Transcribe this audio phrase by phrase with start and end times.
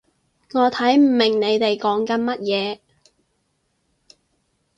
[0.55, 2.79] 我睇唔明你哋講緊乜嘢